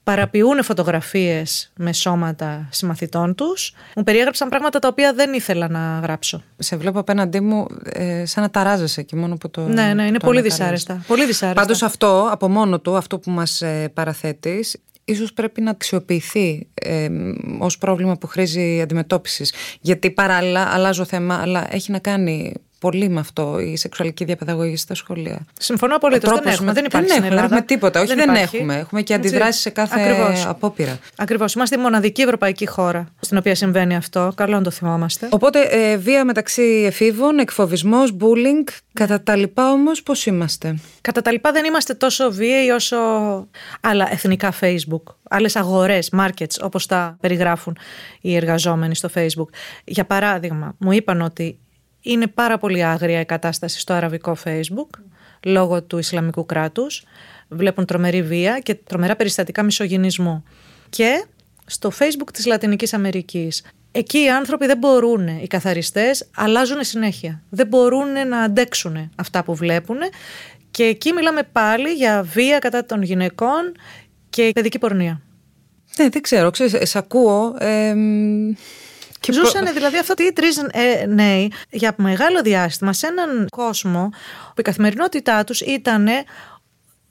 [0.04, 3.74] Παραποιούν φωτογραφίες με σώματα συμμαθητών τους.
[3.96, 6.44] Μου περιέγραψαν πράγματα τα οποία δεν ήθελα να γράψω.
[6.58, 9.62] Σε βλέπω απέναντί μου ε, σαν να ταράζεσαι και μόνο που το.
[9.62, 10.58] ναι, ναι, είναι το πολύ ανακαλείς.
[10.58, 11.04] δυσάρεστα.
[11.08, 11.62] Πολύ δυσάρεστα.
[11.62, 17.10] Πάντως αυτό, από μόνο του, αυτό που μας ε, παραθέτεις, ίσως πρέπει να αξιοποιηθεί ε,
[17.60, 19.54] ως πρόβλημα που χρήζει αντιμετώπισης.
[19.82, 24.96] Γιατί παράλληλα, αλλάζω θέμα, αλλά έχει να κάνει πολύ με αυτό η σεξουαλική διαπαιδαγωγή στα
[24.96, 25.46] σχολεία.
[25.60, 26.30] Συμφωνώ απολύτως.
[26.30, 27.56] Ο Δεν τρόπος έχουμε, με- δεν υπάρχει δεν στην έχουμε, δεν Ελλάδα.
[27.56, 28.02] έχουμε τίποτα.
[28.02, 28.56] Όχι, δεν, υπάρχει.
[28.56, 28.76] έχουμε.
[28.78, 29.28] Έχουμε και Έτσι.
[29.28, 30.46] αντιδράσεις σε κάθε Ακριβώς.
[30.46, 31.00] απόπειρα.
[31.18, 31.54] Ακριβώς.
[31.54, 34.32] Είμαστε η μοναδική ευρωπαϊκή χώρα στην οποία συμβαίνει αυτό.
[34.36, 35.28] Καλό να το θυμόμαστε.
[35.32, 41.32] Οπότε, ε, βία μεταξύ εφήβων, εκφοβισμός, bullying, κατά τα λοιπά όμως πώς είμαστε; Κατά τα
[41.32, 42.98] λοιπά δεν είμαστε τόσο βίαιοι όσο
[43.82, 47.78] άλλα εθνικά Facebook, άλλες αγορές, markets όπως τα περιγράφουν
[48.22, 49.48] οι εργαζόμενοι στο Facebook.
[49.84, 51.58] Για παράδειγμα, μου είπαν ότι
[52.04, 55.00] είναι πάρα πολύ άγρια η κατάσταση στο αραβικό Facebook
[55.44, 57.04] λόγω του Ισλαμικού κράτους.
[57.48, 60.44] Βλέπουν τρομερή βία και τρομερά περιστατικά μισογυνισμού.
[60.90, 61.26] Και
[61.66, 63.64] στο Facebook της Λατινικής Αμερικής.
[63.92, 67.42] Εκεί οι άνθρωποι δεν μπορούν, οι καθαριστές αλλάζουν συνέχεια.
[67.50, 69.98] Δεν μπορούν να αντέξουν αυτά που βλέπουν
[70.72, 73.72] και εκεί μιλάμε πάλι για βία κατά των γυναικών
[74.30, 75.22] και παιδική πορνεία.
[75.98, 77.56] Ναι, δεν ξέρω, ξέρεις, ε, σ' ακούω.
[77.60, 77.96] Ε,
[79.24, 84.10] Και Ζούσαν δηλαδή αυτοί οι τρεις ε, νέοι για μεγάλο διάστημα σε έναν κόσμο
[84.48, 86.08] που η καθημερινότητά τους ήταν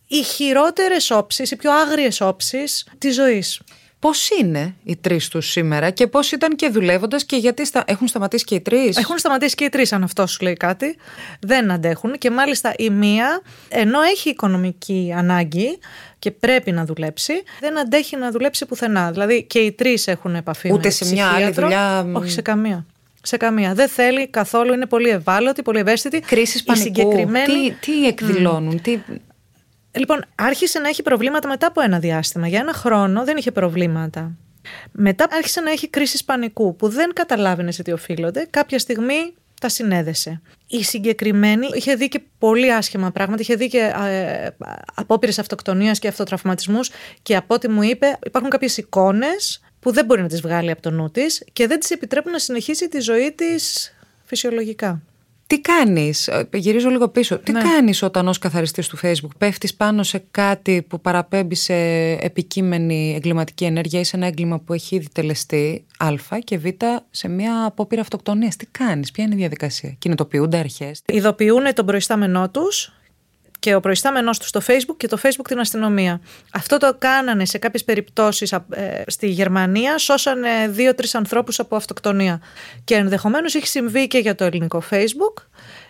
[0.07, 3.61] οι χειρότερες όψεις, οι πιο άγριες όψεις της ζωής.
[4.03, 7.85] Πώς είναι οι τρεις τους σήμερα και πώς ήταν και δουλεύοντας και γιατί στα...
[7.87, 10.97] έχουν σταματήσει και οι τρεις; Έχουν σταματήσει και οι τρεις, αν αυτό σου λέει κάτι.
[11.41, 12.19] Δεν αντέχουν.
[12.19, 15.79] Και μάλιστα η μία, ενώ έχει οικονομική ανάγκη
[16.19, 19.11] και πρέπει να δουλέψει, δεν αντέχει να δουλέψει πουθενά.
[19.11, 21.63] Δηλαδή και οι τρεις έχουν επαφή Ούτε με σε μια άλλη ψυχίατρο.
[21.63, 22.07] δουλειά.
[22.13, 22.87] Όχι σε καμία.
[23.23, 23.75] Σε καμία.
[23.75, 26.21] Δεν θέλει καθόλου, είναι πολύ ευάλωτη, πολύ ευαίσθητη.
[26.21, 26.85] Κρίση Η πανικού.
[26.87, 27.47] συγκεκριμένη-
[27.81, 28.99] Τι, τι εκδηλώνουν, τι...
[29.95, 32.49] Λοιπόν, άρχισε να έχει προβλήματα μετά από ένα διάστημα.
[32.49, 34.37] Για ένα χρόνο δεν είχε προβλήματα.
[34.93, 38.47] Μετά άρχισε να έχει κρίσεις πανικού που δεν καταλάβαινες σε τι οφείλονται.
[38.51, 40.41] Κάποια στιγμή τα συνέδεσε.
[40.67, 43.43] Η συγκεκριμένη είχε δει και πολύ άσχημα πράγματα.
[43.43, 44.49] Είχε δει και ε,
[44.95, 46.91] απόπειρες αυτοκτονίας και αυτοτραυματισμούς
[47.23, 50.83] και από ό,τι μου είπε υπάρχουν κάποιες εικόνες που δεν μπορεί να τις βγάλει από
[50.83, 53.93] το νου της και δεν της επιτρέπουν να συνεχίσει τη ζωή της
[54.25, 55.03] φυσιολογικά.
[55.53, 57.63] Τι κάνεις, ε, γυρίζω λίγο πίσω, τι Ναι.
[57.63, 61.75] κάνεις όταν ως καθαριστής του facebook πέφτεις πάνω σε κάτι που παραπέμπει σε
[62.13, 66.67] επικείμενη εγκληματική ενέργεια ή σε ένα έγκλημα που έχει ήδη τελεστεί α και β
[67.11, 72.51] σε μια απόπειρα αυτοκτονίας; Τι κάνεις, ποια είναι η διαδικασία, κινητοποιούνται αρχές; ειδοποιούν τον προϊστάμενό
[72.51, 72.93] τους
[73.63, 76.21] και ο προϊστάμενός τους στο facebook και το facebook την αστυνομία.
[76.53, 82.41] Αυτό το κάνανε σε κάποιες περιπτώσεις α, ε, στη Γερμανία, σώσανε δύο-τρεις ανθρώπους από αυτοκτονία.
[82.85, 85.43] Και ενδεχομένως έχει συμβεί και για το ελληνικό facebook,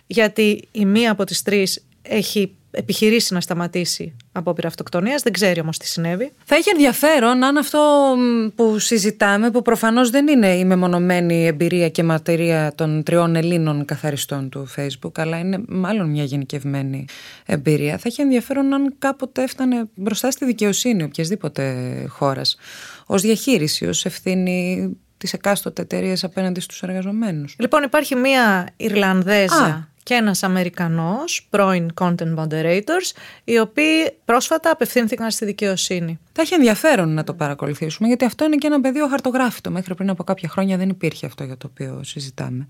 [0.07, 5.77] γιατί η μία από τις τρεις έχει επιχειρήσει να σταματήσει απόπειρα αυτοκτονίας, δεν ξέρει όμως
[5.77, 6.31] τι συνέβη.
[6.43, 11.89] Θα έχει ενδιαφέρον αν αυτό μ, που συζητάμε, που προφανώς δεν είναι η μεμονωμένη εμπειρία
[11.89, 17.05] και μαρτυρία των τριών Ελλήνων καθαριστών του Facebook, αλλά είναι μάλλον μια γενικευμένη
[17.45, 21.73] εμπειρία, θα έχει ενδιαφέρον αν κάποτε έφτανε μπροστά στη δικαιοσύνη οποιασδήποτε
[22.07, 22.57] χώρας,
[23.05, 27.55] ως διαχείριση, ως ευθύνη της εκάστοτε εταιρείας απέναντι στους εργαζομένους.
[27.59, 29.91] Λοιπόν, υπάρχει μία Ιρλανδέζα Α.
[30.03, 33.11] και ένας Αμερικανός, πρώην content moderators,
[33.43, 36.19] οι οποίοι πρόσφατα απευθύνθηκαν στη δικαιοσύνη.
[36.31, 39.71] Θα έχει ενδιαφέρον να το παρακολουθήσουμε, γιατί αυτό είναι και ένα πεδίο χαρτογράφητο.
[39.71, 42.67] Μέχρι πριν από κάποια χρόνια δεν υπήρχε αυτό για το οποίο συζητάμε.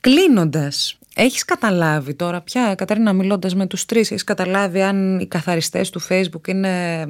[0.00, 5.90] Κλείνοντας, έχεις καταλάβει τώρα πια, Καταρίνα, μιλώντας με τους τρεις, έχεις καταλάβει αν οι καθαριστές
[5.90, 7.04] του Facebook είναι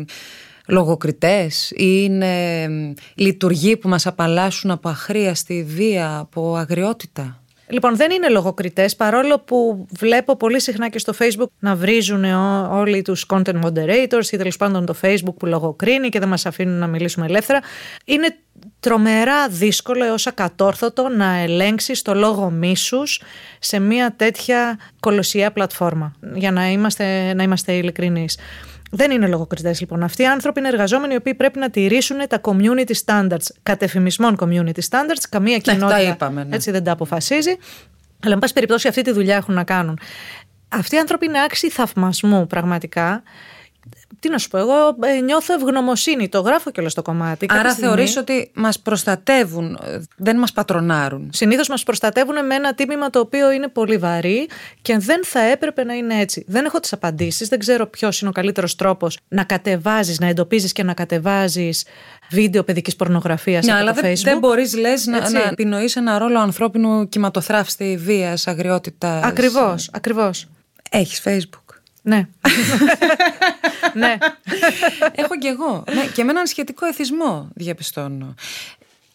[0.67, 2.69] λογοκριτές ή είναι
[3.15, 7.42] λειτουργοί που μας απαλλάσσουν από αχρίαστη βία, από αγριότητα;
[7.73, 12.69] Λοιπόν, δεν είναι λογοκριτές, παρόλο που βλέπω πολύ συχνά και στο Facebook να βρίζουν ό-
[12.73, 16.79] όλοι τους content moderators ή τέλος πάντων το Facebook που λογοκρίνει και δεν μας αφήνουν
[16.79, 17.61] να μιλήσουμε ελεύθερα.
[18.05, 18.37] Είναι
[18.81, 23.23] τρομερά δύσκολο έως ακατόρθωτο να ελέγξεις το λόγο μίσους
[23.59, 26.13] σε μια τέτοια κολοσιαία πλατφόρμα.
[26.35, 28.39] Για να είμαστε, να είμαστε ειλικρινείς.
[28.95, 30.03] Δεν είναι λογοκριτές λοιπόν.
[30.03, 34.81] Αυτοί οι άνθρωποι είναι εργαζόμενοι οι οποίοι πρέπει να τηρήσουν τα community standards, κατεφημισμών community
[34.91, 35.23] standards.
[35.31, 36.55] Καμία τα κοινότητα είπαμε, ναι.
[36.55, 37.57] έτσι δεν τα αποφασίζει.
[38.25, 39.99] Αλλά, εν πάση περιπτώσει, αυτή τη δουλειά έχουν να κάνουν.
[40.69, 43.23] Αυτοί οι άνθρωποι είναι άξιοι θαυμασμού, πραγματικά.
[44.21, 46.29] Τι να σου πω, εγώ ε, νιώθω ευγνωμοσύνη.
[46.29, 47.47] Το γράφω και όλο στο κομμάτι.
[47.47, 51.31] Κάποια Άρα στιγμή- θεωρείς ότι μας προστατεύουν, ε, δεν μας πατρονάρουν.
[51.33, 54.49] Συνήθως μας προστατεύουν με ένα τίμημα το οποίο είναι πολύ βαρύ
[54.83, 56.45] και δεν θα έπρεπε να είναι έτσι.
[56.49, 60.73] Δεν έχω τις απαντήσεις, δεν ξέρω ποιος είναι ο καλύτερος τρόπος να κατεβάζεις, να εντοπίζεις
[60.73, 61.85] και να κατεβάζεις
[62.31, 64.23] βίντεο παιδικής πορνογραφίας Ναι, από αλλά το δεν, Facebook.
[64.25, 65.33] δεν μπορείς λες να, Έτσι.
[65.33, 69.25] να επινοείς ένα ρόλο ανθρώπινου κυματοθράφστη βίας, αγριότητας.
[69.25, 70.47] Ακριβώς, ακριβώς.
[70.91, 71.62] Έχεις facebook.
[72.03, 72.17] Ναι.
[73.95, 74.17] ναι.
[75.15, 75.85] Έχω κι εγώ.
[75.95, 78.35] ναι, και με έναν σχετικό εθισμό διαπιστώνω.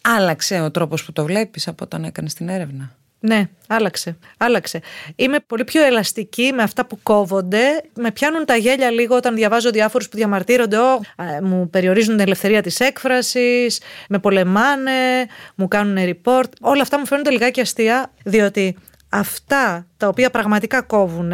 [0.02, 4.18] Άλλαξε ο τρόπος που το βλέπεις από όταν έκανες την έρευνα; Ναι, άλλαξε.
[4.38, 4.82] Άλλαξε.
[5.16, 7.82] Είμαι πολύ πιο ελαστική με αυτά που κόβονται.
[7.96, 10.78] Με πιάνουν τα γέλια λίγο όταν διαβάζω διάφορους που διαμαρτύρονται.
[10.78, 16.50] «Ω, α, μου περιορίζουν την ελευθερία της έκφρασης, με πολεμάνε, μου κάνουν report.
[16.62, 18.76] Όλα αυτά μου φαίνονται λιγάκι αστεία, διότι
[19.10, 21.32] αυτά τα οποία πραγματικά κόβουν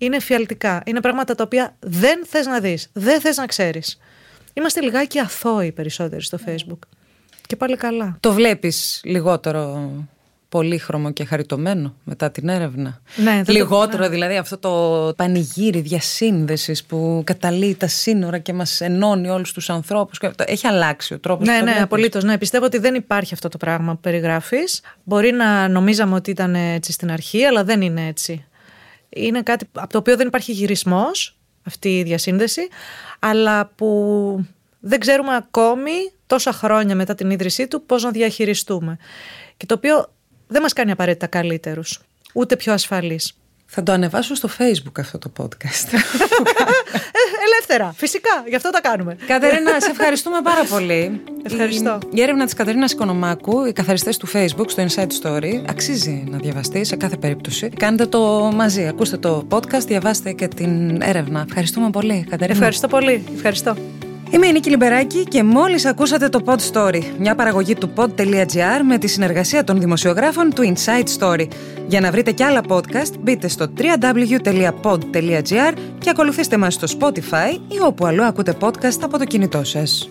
[0.00, 0.82] είναι φιαλτικά.
[0.86, 3.98] Είναι πράγματα τα οποία δεν θες να δεις, δεν θες να ξέρεις.
[4.52, 6.78] Είμαστε λιγάκι αθώοι περισσότεροι στο Facebook.
[7.46, 8.16] Και πάλι καλά.
[8.20, 9.90] Το βλέπεις λιγότερο
[10.48, 16.84] πολύχρωμο και χαριτωμένο μετά την έρευνα; Ναι, δεν το- λιγότερο δηλαδή αυτό το πανηγύρι διασύνδεσης
[16.84, 20.18] που καταλύει τα σύνορα και μας ενώνει όλους τους ανθρώπους.
[20.18, 21.84] Και το- Έχει αλλάξει ο τρόπος Ναι, που το ναι, βλέπεις.
[21.92, 22.24] απολύτως.
[22.24, 24.80] Ναι, πιστεύω ότι δεν υπάρχει αυτό το πράγμα που περιγράφεις.
[25.04, 28.44] Μπορεί να νομίζαμε ότι ήταν έτσι στην αρχή, αλλά δεν είναι έτσι.
[29.10, 32.68] Είναι κάτι από το οποίο δεν υπάρχει γυρισμός, αυτή η διασύνδεση,
[33.18, 34.44] αλλά που
[34.80, 35.92] δεν ξέρουμε ακόμη
[36.26, 38.98] τόσα χρόνια μετά την ίδρυσή του πώς να διαχειριστούμε.
[39.56, 40.12] Και το οποίο
[40.46, 42.00] δεν μας κάνει απαραίτητα καλύτερους,
[42.34, 43.38] ούτε πιο ασφαλείς.
[43.72, 45.92] Θα το ανεβάσω στο facebook αυτό το podcast.
[45.92, 49.16] Ε, ελεύθερα, φυσικά, γι' αυτό τα κάνουμε.
[49.26, 51.22] Κατερίνα, σε ευχαριστούμε πάρα πολύ.
[51.42, 51.98] Ευχαριστώ.
[52.04, 56.38] Η, η έρευνα της Κατερίνας Οικονομάκου, οι καθαριστές του Facebook στο Inside Story, αξίζει να
[56.38, 57.68] διαβαστεί σε κάθε περίπτωση.
[57.68, 58.86] Κάντε το μαζί.
[58.86, 61.44] Ακούστε το podcast, διαβάστε και την έρευνα.
[61.48, 62.56] Ευχαριστούμε πολύ, Κατερίνα.
[62.56, 63.24] Ευχαριστώ πολύ.
[63.34, 63.76] Ευχαριστώ.
[64.32, 68.98] Είμαι η Νίκη Λιμπεράκη και μόλις ακούσατε το Pod Story, μια παραγωγή του pod.gr με
[68.98, 71.48] τη συνεργασία των δημοσιογράφων του Inside Story.
[71.86, 74.92] Για να βρείτε κι άλλα podcast, μπείτε στο www.pod.gr
[75.98, 80.10] και ακολουθήστε μας στο Spotify ή όπου αλλού ακούτε podcast από το κινητό σας.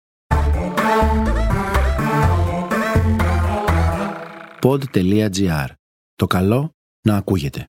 [4.62, 5.68] Pod.gr.
[6.16, 6.72] Το καλό
[7.02, 7.66] να ακούγεται.